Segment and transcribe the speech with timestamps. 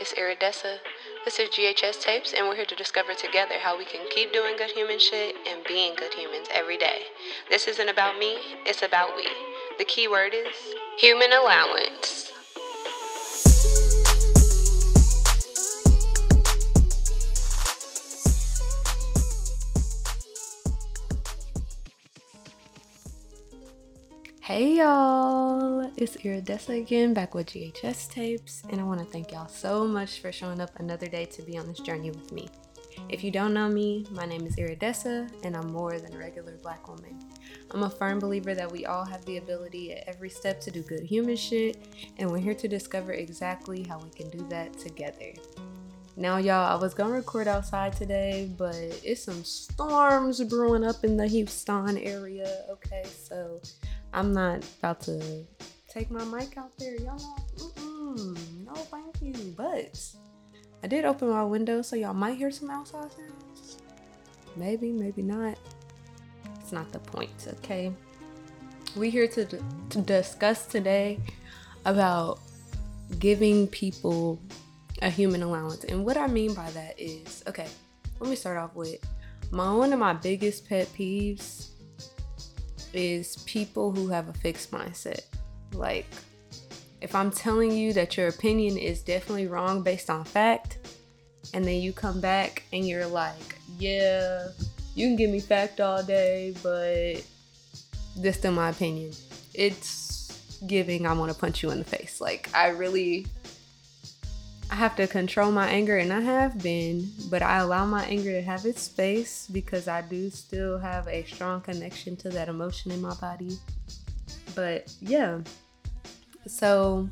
[0.00, 0.78] it's Iridessa.
[1.26, 4.56] This is GHS Tapes, and we're here to discover together how we can keep doing
[4.56, 7.02] good human shit and being good humans every day.
[7.50, 9.28] This isn't about me, it's about we.
[9.76, 10.56] The key word is
[10.96, 12.29] human allowance.
[24.50, 29.46] Hey y'all, it's Iridessa again, back with GHS Tapes, and I want to thank y'all
[29.46, 32.48] so much for showing up another day to be on this journey with me.
[33.08, 36.56] If you don't know me, my name is Iridessa, and I'm more than a regular
[36.64, 37.16] black woman.
[37.70, 40.82] I'm a firm believer that we all have the ability at every step to do
[40.82, 41.76] good human shit,
[42.18, 45.32] and we're here to discover exactly how we can do that together.
[46.16, 51.16] Now, y'all, I was gonna record outside today, but it's some storms brewing up in
[51.16, 53.04] the Houston area, okay?
[53.06, 53.60] So
[54.12, 55.46] I'm not about to
[55.88, 57.20] take my mic out there, y'all.
[57.56, 59.54] Mm-mm, no, thank you.
[59.56, 60.00] But
[60.82, 63.78] I did open my window, so y'all might hear some outside sounds.
[64.56, 65.56] Maybe, maybe not.
[66.60, 67.92] It's not the point, okay?
[68.96, 71.20] We're here to, to discuss today
[71.84, 72.40] about
[73.18, 74.40] giving people
[75.02, 75.84] a human allowance.
[75.84, 77.68] And what I mean by that is, okay,
[78.18, 78.98] let me start off with
[79.50, 81.69] my one of my biggest pet peeves
[82.92, 85.22] is people who have a fixed mindset.
[85.72, 86.06] Like,
[87.00, 90.78] if I'm telling you that your opinion is definitely wrong based on fact,
[91.54, 94.48] and then you come back and you're like, yeah,
[94.94, 97.24] you can give me fact all day, but
[98.16, 99.12] this still my opinion.
[99.54, 102.20] It's giving I want to punch you in the face.
[102.20, 103.26] Like, I really
[104.70, 108.30] I have to control my anger, and I have been, but I allow my anger
[108.30, 112.92] to have its space because I do still have a strong connection to that emotion
[112.92, 113.58] in my body.
[114.54, 115.40] But yeah,
[116.46, 117.08] so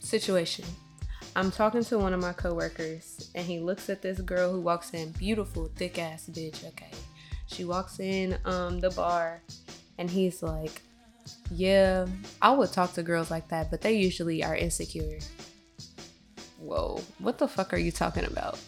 [0.00, 0.64] situation.
[1.36, 4.94] I'm talking to one of my coworkers, and he looks at this girl who walks
[4.94, 6.66] in, beautiful, thick ass bitch.
[6.68, 6.90] Okay,
[7.48, 9.42] she walks in um the bar,
[9.98, 10.80] and he's like,
[11.50, 12.06] "Yeah,
[12.40, 15.18] I would talk to girls like that, but they usually are insecure."
[16.62, 18.58] Whoa, what the fuck are you talking about?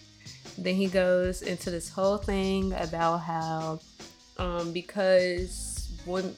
[0.59, 3.81] Then he goes into this whole thing about how,
[4.39, 6.35] um, because when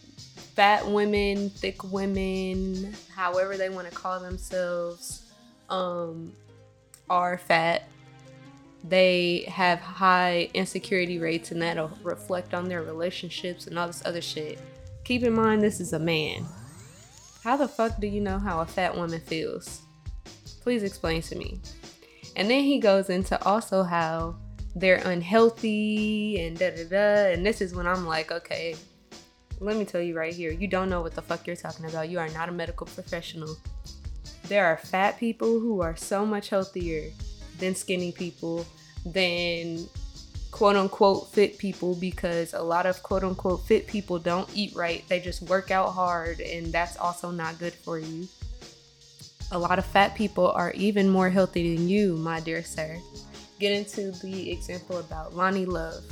[0.55, 5.33] fat women, thick women, however they want to call themselves,
[5.69, 6.33] um,
[7.11, 7.85] are fat,
[8.85, 14.23] they have high insecurity rates and that'll reflect on their relationships and all this other
[14.23, 14.59] shit.
[15.05, 16.47] Keep in mind, this is a man.
[17.43, 19.83] How the fuck do you know how a fat woman feels?
[20.67, 21.61] Please explain to me.
[22.35, 24.35] And then he goes into also how
[24.75, 27.33] they're unhealthy and da da da.
[27.33, 28.75] And this is when I'm like, okay,
[29.61, 32.09] let me tell you right here, you don't know what the fuck you're talking about.
[32.09, 33.57] You are not a medical professional.
[34.49, 37.13] There are fat people who are so much healthier
[37.61, 38.67] than skinny people,
[39.05, 39.87] than
[40.51, 45.05] quote unquote fit people, because a lot of quote unquote fit people don't eat right.
[45.09, 48.27] They just work out hard, and that's also not good for you.
[49.53, 52.99] A lot of fat people are even more healthy than you, my dear sir.
[53.59, 56.05] Get into the example about Loni Love.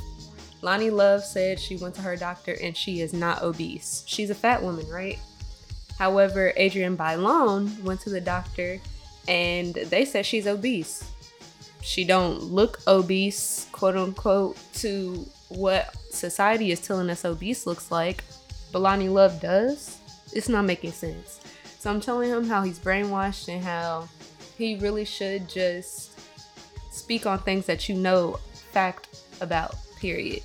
[0.61, 4.03] Loni Love said she went to her doctor and she is not obese.
[4.07, 5.19] She's a fat woman, right?
[5.99, 8.79] However, Adrienne Bailon went to the doctor
[9.27, 11.11] and they said she's obese.
[11.81, 18.23] She don't look obese, quote unquote, to what society is telling us obese looks like,
[18.71, 19.99] but Loni Love does.
[20.33, 21.41] It's not making sense.
[21.85, 24.09] So I'm telling him how he's brainwashed and how
[24.57, 26.19] he really should just
[26.91, 28.39] speak on things that you know
[28.71, 30.41] fact about, period.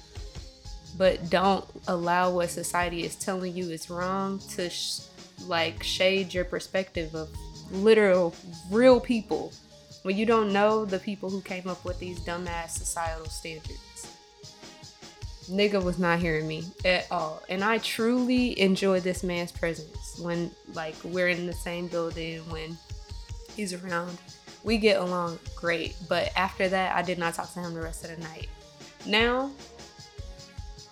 [0.99, 5.01] But don't allow what society is telling you is wrong to sh-
[5.47, 7.31] like shade your perspective of
[7.71, 8.35] literal,
[8.71, 9.51] real people
[10.03, 14.15] when you don't know the people who came up with these dumbass societal standards
[15.51, 17.43] nigga was not hearing me at all.
[17.49, 22.79] And I truly enjoy this man's presence when like we're in the same building when
[23.55, 24.17] he's around.
[24.63, 28.05] We get along great, but after that I did not talk to him the rest
[28.05, 28.49] of the night.
[29.07, 29.51] Now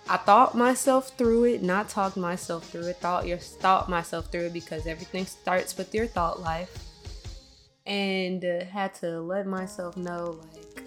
[0.09, 4.47] I thought myself through it, not talked myself through it, thought your thought myself through
[4.47, 6.85] it because everything starts with your thought life.
[7.85, 10.78] And uh, had to let myself know like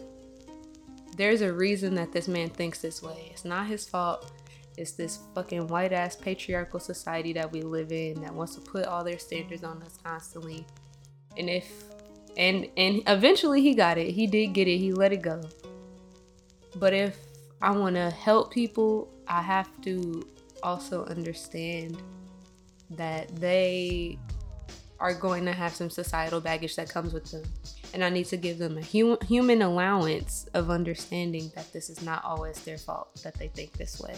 [1.16, 3.30] there's a reason that this man thinks this way.
[3.32, 4.32] It's not his fault.
[4.76, 8.86] It's this fucking white ass patriarchal society that we live in that wants to put
[8.86, 10.66] all their standards on us constantly.
[11.36, 11.84] And if
[12.36, 14.12] and and eventually he got it.
[14.12, 14.78] He did get it.
[14.78, 15.42] He let it go.
[16.76, 17.18] But if
[17.60, 20.26] I want to help people, I have to
[20.62, 22.02] also understand
[22.90, 24.18] that they
[25.00, 27.42] are going to have some societal baggage that comes with them.
[27.94, 32.02] And I need to give them a hum- human allowance of understanding that this is
[32.02, 34.14] not always their fault that they think this way.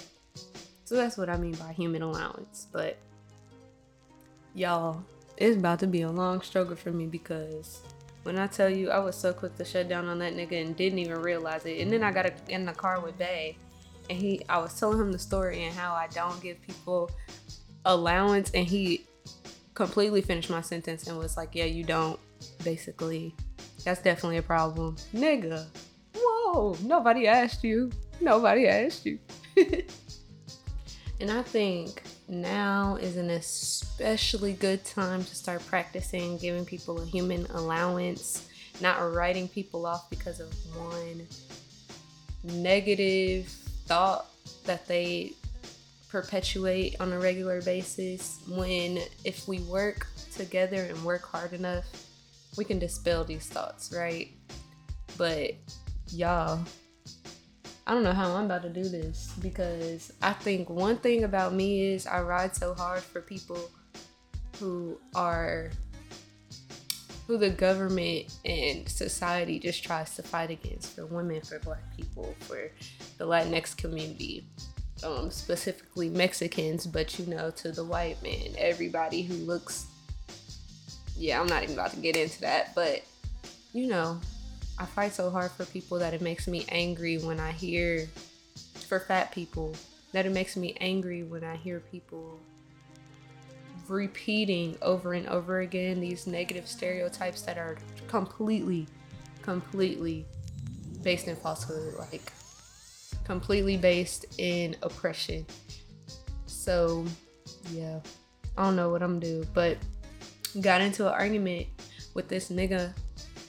[0.85, 2.69] So that's what I mean by human allowance.
[2.71, 2.99] But
[4.55, 5.05] y'all,
[5.37, 7.81] it's about to be a long struggle for me because
[8.23, 10.77] when I tell you I was so quick to shut down on that nigga and
[10.77, 11.81] didn't even realize it.
[11.81, 13.57] And then I got in the car with Bay
[14.09, 17.11] and he I was telling him the story and how I don't give people
[17.85, 19.07] allowance and he
[19.75, 22.19] completely finished my sentence and was like, "Yeah, you don't."
[22.63, 23.35] Basically,
[23.85, 24.97] that's definitely a problem.
[25.15, 25.67] Nigga.
[26.17, 27.91] Whoa, nobody asked you.
[28.21, 29.19] Nobody asked you.
[31.21, 37.05] and I think now is an especially good time to start practicing giving people a
[37.05, 38.49] human allowance,
[38.81, 41.27] not writing people off because of one
[42.43, 43.47] negative
[43.87, 44.27] thought
[44.65, 45.33] that they
[46.09, 51.85] perpetuate on a regular basis when if we work together and work hard enough
[52.57, 54.29] we can dispel these thoughts right
[55.17, 55.53] but
[56.09, 56.61] y'all
[57.87, 61.53] I don't know how I'm about to do this because I think one thing about
[61.53, 63.71] me is I ride so hard for people
[64.59, 65.71] who are
[67.27, 72.35] who the government and society just tries to fight against for women, for black people,
[72.41, 72.71] for
[73.19, 74.47] the Latinx community,
[75.03, 79.87] um, specifically Mexicans, but you know, to the white man, everybody who looks.
[81.17, 83.03] Yeah, I'm not even about to get into that, but
[83.73, 84.21] you know,
[84.79, 88.09] I fight so hard for people that it makes me angry when I hear,
[88.89, 89.75] for fat people,
[90.13, 92.39] that it makes me angry when I hear people
[93.89, 97.77] repeating over and over again these negative stereotypes that are
[98.09, 98.87] completely,
[99.43, 100.25] completely
[101.03, 102.33] based in falsehood, like
[103.25, 105.47] completely based in oppression.
[106.47, 107.05] So,
[107.71, 108.01] yeah,
[108.57, 109.77] I don't know what I'm gonna do, but
[110.61, 111.67] got into an argument
[112.15, 112.93] with this nigga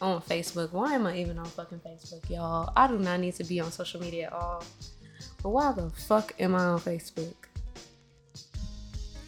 [0.01, 0.71] on Facebook.
[0.71, 2.71] Why am I even on fucking Facebook, y'all?
[2.75, 4.63] I do not need to be on social media at all.
[5.41, 7.35] But why the fuck am I on Facebook?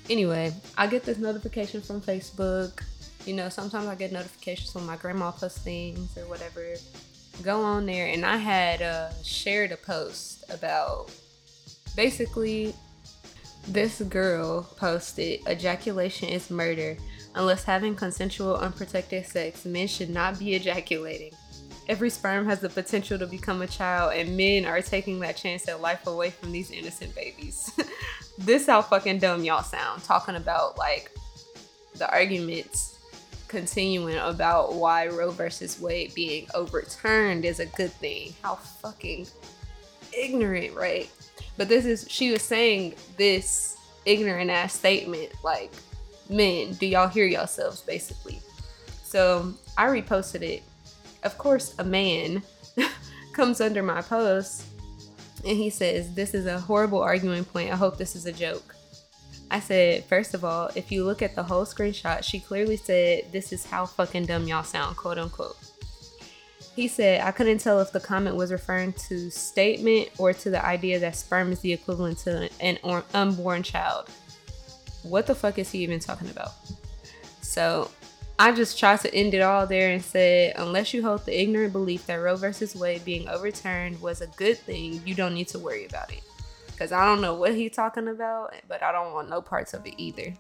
[0.10, 2.82] Anyway, I get this notification from Facebook.
[3.26, 6.76] You know, sometimes I get notifications when my grandma posts things or whatever.
[7.44, 11.12] Go on there, and I had uh, shared a post about
[11.96, 12.74] basically
[13.68, 16.98] this girl posted ejaculation is murder
[17.38, 21.32] Unless having consensual, unprotected sex, men should not be ejaculating.
[21.88, 25.68] Every sperm has the potential to become a child, and men are taking that chance
[25.68, 27.72] at life away from these innocent babies.
[28.40, 31.12] this how fucking dumb y'all sound, talking about like
[31.94, 32.98] the arguments
[33.48, 38.34] continuing about why Roe versus Wade being overturned is a good thing.
[38.42, 39.28] How fucking
[40.12, 41.08] ignorant, right?
[41.56, 45.72] But this is, she was saying this ignorant ass statement like
[46.30, 48.40] men, do y'all hear yourselves basically?
[49.04, 50.64] So I reposted it.
[51.24, 52.44] Of course, a man
[53.34, 54.66] comes under my post
[55.46, 57.72] and he says, This is a horrible arguing point.
[57.72, 58.76] I hope this is a joke.
[59.50, 63.32] I said, First of all, if you look at the whole screenshot, she clearly said,
[63.32, 65.58] This is how fucking dumb y'all sound, quote unquote.
[66.76, 70.64] He said, I couldn't tell if the comment was referring to statement or to the
[70.64, 72.78] idea that sperm is the equivalent to an
[73.14, 74.12] unborn child
[75.10, 76.52] what the fuck is he even talking about?
[77.42, 77.92] So
[78.40, 81.74] I just tried to end it all there and said, unless you hold the ignorant
[81.74, 85.60] belief that Roe versus Wade being overturned was a good thing, you don't need to
[85.60, 86.22] worry about it.
[86.68, 89.86] Because I don't know what he's talking about, but I don't want no parts of
[89.88, 90.34] it either.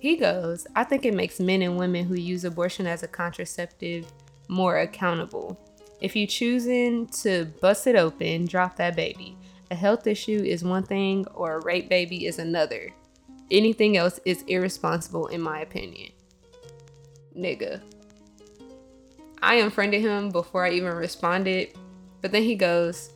[0.00, 4.12] He goes, I think it makes men and women who use abortion as a contraceptive
[4.48, 5.58] more accountable.
[6.00, 9.38] If you choosing to bust it open, drop that baby.
[9.70, 12.92] A health issue is one thing, or a rape baby is another.
[13.54, 16.10] Anything else is irresponsible, in my opinion.
[17.36, 17.80] Nigga.
[19.40, 21.68] I unfriended him before I even responded,
[22.20, 23.10] but then he goes,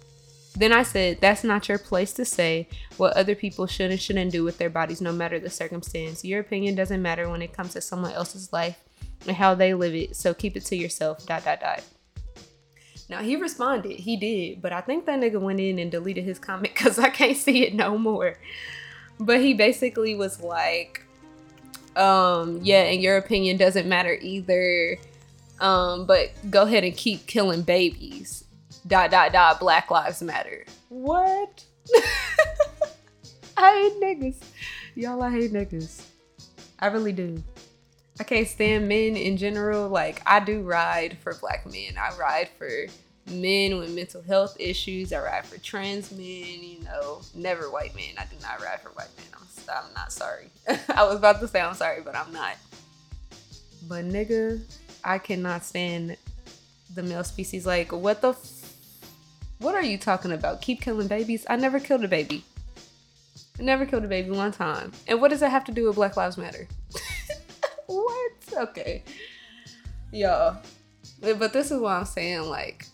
[0.55, 2.69] then I said, that's not your place to say
[2.99, 6.25] what other people should and shouldn't do with their bodies, no matter the circumstance.
[6.25, 8.79] Your opinion doesn't matter when it comes to someone else's life
[9.27, 11.27] and how they live it, so keep it to yourself.
[11.27, 11.83] Dot, dot, dot.
[13.09, 16.39] Now, he responded, he did, but I think that nigga went in and deleted his
[16.39, 18.37] comment because I can't see it no more.
[19.21, 21.03] But he basically was like,
[21.97, 24.99] um, yeah, and your opinion doesn't matter either.
[25.61, 28.45] Um, but go ahead and keep killing babies.
[28.87, 30.65] Dot dot dot Black Lives Matter.
[30.89, 31.65] What?
[33.57, 34.37] I hate niggas.
[34.95, 36.03] Y'all, I hate niggas.
[36.79, 37.43] I really do.
[38.21, 39.89] I can't stand men in general.
[39.89, 41.97] Like I do ride for black men.
[41.99, 42.71] I ride for
[43.31, 45.13] men with mental health issues.
[45.13, 46.21] I ride for trans men,
[46.63, 48.15] you know, never white men.
[48.19, 49.27] I do not ride for white men.
[49.35, 50.51] I'm, I'm not sorry.
[50.89, 52.57] I was about to say I'm sorry, but I'm not.
[53.89, 54.61] But nigga,
[55.05, 56.17] I cannot stand
[56.95, 58.59] the male species like, what the f-
[59.59, 60.61] what are you talking about?
[60.61, 61.45] Keep killing babies?
[61.51, 62.45] I never killed a baby.
[63.59, 64.93] I never killed a baby one time.
[65.09, 66.69] And what does that have to do with Black Lives Matter?
[67.87, 68.33] what?
[68.57, 69.03] Okay.
[70.13, 70.59] Y'all.
[71.21, 72.87] But this is what I'm saying, like,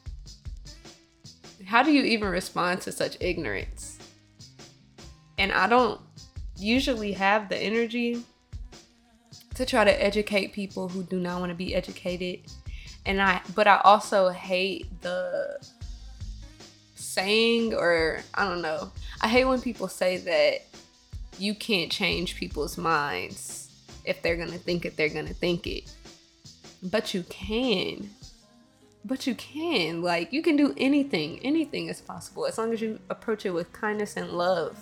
[1.66, 3.98] how do you even respond to such ignorance?
[5.38, 6.00] And I don't
[6.56, 8.22] usually have the energy
[9.54, 12.40] to try to educate people who do not want to be educated.
[13.06, 15.58] And I but I also hate the
[16.94, 18.92] saying or I don't know.
[19.20, 20.62] I hate when people say that
[21.38, 23.64] you can't change people's minds
[24.04, 25.90] if they're going to think it, they're going to think it.
[26.82, 28.10] But you can.
[29.04, 30.02] But you can.
[30.02, 31.40] Like, you can do anything.
[31.40, 34.78] Anything is possible as long as you approach it with kindness and love.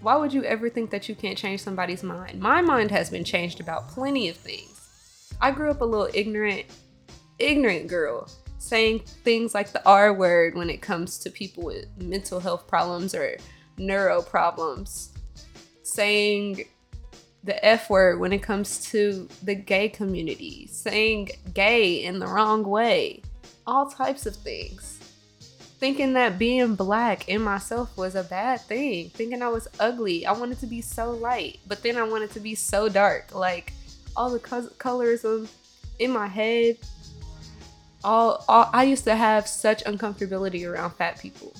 [0.00, 2.38] Why would you ever think that you can't change somebody's mind?
[2.40, 5.32] My mind has been changed about plenty of things.
[5.40, 6.66] I grew up a little ignorant,
[7.38, 12.40] ignorant girl saying things like the R word when it comes to people with mental
[12.40, 13.36] health problems or
[13.76, 15.12] neuro problems,
[15.82, 16.64] saying
[17.44, 22.64] the F word when it comes to the gay community, saying gay in the wrong
[22.64, 23.22] way,
[23.66, 24.98] all types of things.
[25.78, 30.24] Thinking that being black in myself was a bad thing, thinking I was ugly.
[30.24, 33.34] I wanted to be so light, but then I wanted to be so dark.
[33.34, 33.72] Like
[34.16, 35.48] all the co- colorism
[35.98, 36.78] in my head
[38.04, 41.54] all, all I used to have such uncomfortability around fat people.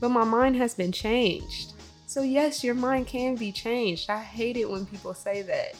[0.00, 1.71] But my mind has been changed.
[2.12, 4.10] So yes, your mind can be changed.
[4.10, 5.74] I hate it when people say that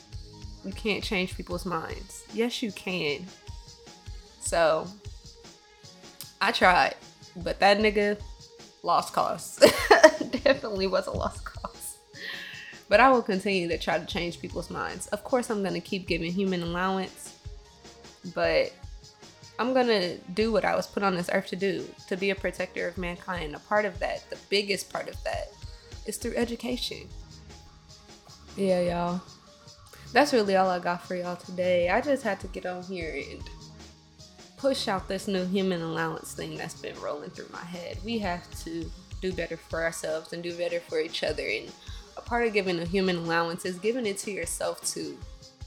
[0.64, 2.24] you can't change people's minds.
[2.32, 3.26] Yes, you can.
[4.40, 4.86] So
[6.40, 6.94] I tried,
[7.36, 8.18] but that nigga
[8.82, 9.58] lost cause.
[10.30, 11.98] Definitely was a lost cause.
[12.88, 15.08] But I will continue to try to change people's minds.
[15.08, 17.36] Of course, I'm going to keep giving human allowance,
[18.34, 18.72] but
[19.58, 22.34] I'm gonna do what I was put on this earth to do, to be a
[22.34, 23.54] protector of mankind.
[23.54, 25.52] A part of that, the biggest part of that,
[26.06, 27.09] is through education.
[28.56, 29.21] Yeah, y'all.
[30.12, 31.88] That's really all I got for y'all today.
[31.88, 33.42] I just had to get on here and
[34.59, 37.99] push out this new human allowance thing that's been rolling through my head.
[38.04, 38.90] We have to
[39.21, 41.47] do better for ourselves and do better for each other.
[41.47, 41.73] And
[42.16, 45.16] a part of giving a human allowance is giving it to yourself too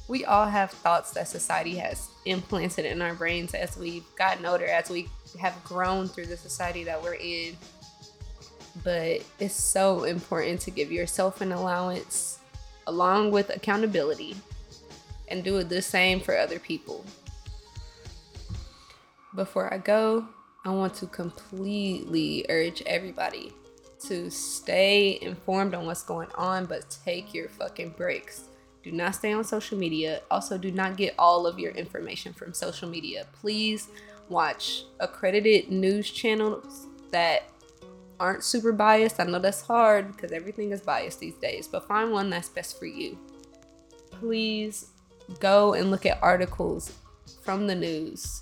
[0.08, 4.66] we all have thoughts that society has implanted in our brains as we've gotten older,
[4.66, 5.08] as we
[5.40, 7.58] have grown through the society that we're in.
[8.84, 12.40] But it's so important to give yourself an allowance
[12.88, 14.36] along with accountability
[15.28, 17.06] and do the same for other people.
[19.34, 20.28] Before I go,
[20.66, 23.54] I want to completely urge everybody
[24.08, 28.46] to stay informed on what's going on, but take your fucking breaks
[28.86, 30.22] do not stay on social media.
[30.30, 33.26] Also, do not get all of your information from social media.
[33.34, 33.88] Please
[34.30, 37.46] watch accredited news channels that
[38.20, 39.20] aren't super biased.
[39.20, 42.80] I know that's hard because everything is biased these days, but find one that's best
[42.80, 43.18] for you.
[44.12, 44.88] Please
[45.40, 46.94] go and look at articles
[47.44, 48.42] from the news.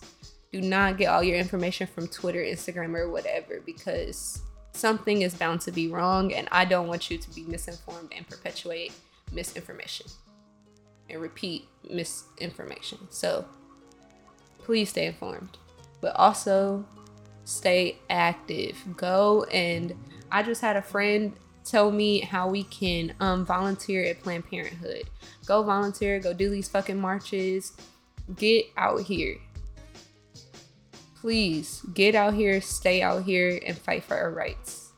[0.51, 4.41] Do not get all your information from Twitter, Instagram, or whatever because
[4.73, 8.27] something is bound to be wrong, and I don't want you to be misinformed and
[8.27, 8.91] perpetuate
[9.31, 10.07] misinformation
[11.09, 12.99] and repeat misinformation.
[13.09, 13.45] So
[14.59, 15.57] please stay informed,
[16.01, 16.85] but also
[17.45, 18.77] stay active.
[18.95, 19.93] Go and
[20.31, 21.33] I just had a friend
[21.63, 25.03] tell me how we can um, volunteer at Planned Parenthood.
[25.45, 27.73] Go volunteer, go do these fucking marches.
[28.35, 29.37] Get out here.
[31.15, 34.91] Please get out here, stay out here, and fight for our rights.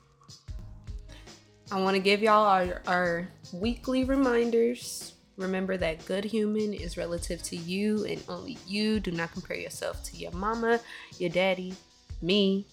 [1.71, 7.43] I want to give y'all our, our weekly reminders Remember that good human is relative
[7.43, 9.01] to you and only you.
[9.01, 10.79] Do not compare yourself to your mama,
[11.17, 11.73] your daddy,
[12.21, 12.65] me,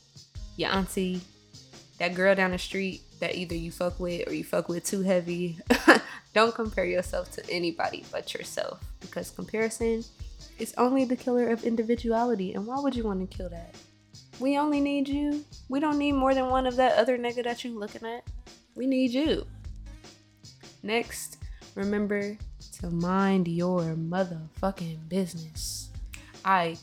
[0.57, 1.21] your auntie,
[1.99, 5.03] that girl down the street that either you fuck with or you fuck with too
[5.03, 5.59] heavy.
[6.35, 10.03] Don't compare yourself to anybody but yourself because comparison
[10.59, 12.55] is only the killer of individuality.
[12.55, 13.75] And why would you want to kill that?
[14.41, 15.45] We only need you.
[15.69, 18.25] We don't need more than one of that other nigga that you looking at.
[18.75, 19.47] We need you.
[20.83, 21.39] Next,
[21.75, 22.37] remember
[22.81, 25.91] to mind your motherfucking business.
[26.45, 26.77] I,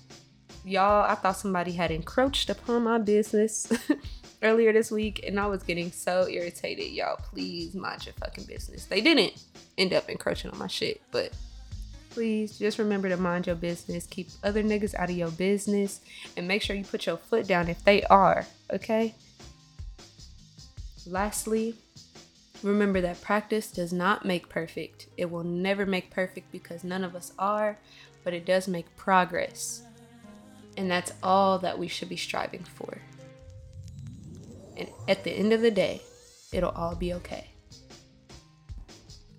[0.66, 3.72] y'all, I thought somebody had encroached upon my business
[4.42, 6.92] earlier this week and I was getting so irritated.
[6.92, 8.86] Y'all, please mind your fucking business.
[8.86, 9.34] They didn't
[9.78, 11.34] end up encroaching on my shit, but
[12.10, 14.08] please just remember to mind your business.
[14.08, 16.02] Keep other niggas out of your business
[16.38, 19.14] and make sure you put your foot down if they are, okay?
[21.08, 21.76] Lastly,
[22.62, 25.08] Remember that practice does not make perfect.
[25.16, 27.78] It will never make perfect because none of us are,
[28.24, 29.84] but it does make progress.
[30.80, 33.00] And that's all that we should be striving for.
[34.78, 36.02] And at the end of the day,
[36.54, 37.50] it'll all be okay.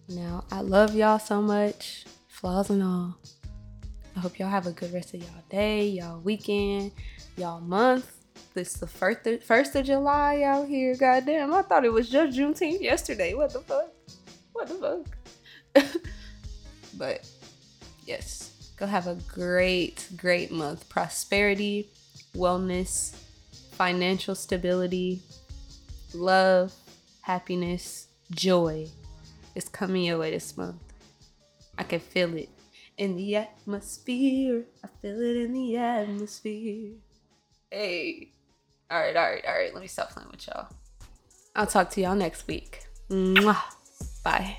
[0.06, 3.16] Now, I love y'all so much, flaws and all.
[4.14, 6.92] I hope y'all have a good rest of y'all day, y'all weekend,
[7.38, 8.12] y'all month.
[8.52, 10.94] This is the first of, first of July out here.
[10.94, 13.32] Goddamn, I thought it was just Juneteenth yesterday.
[13.32, 13.94] What the fuck?
[14.52, 15.06] What the
[15.74, 15.86] fuck?
[16.98, 17.26] but
[18.04, 18.49] yes,
[18.80, 20.88] go have a great, great month.
[20.88, 21.90] Prosperity,
[22.34, 23.14] wellness,
[23.72, 25.20] financial stability,
[26.14, 26.72] love,
[27.20, 28.88] happiness, joy
[29.54, 30.82] is coming your way this month.
[31.76, 32.48] I can feel it
[32.96, 34.64] in the atmosphere.
[34.82, 36.92] I feel it in the atmosphere.
[37.70, 38.32] Hey.
[38.90, 39.72] All right, all right, all right.
[39.72, 40.68] Let me stop playing with y'all.
[41.54, 42.82] I'll talk to y'all next week.
[43.10, 43.62] Mwah.
[44.24, 44.58] Bye.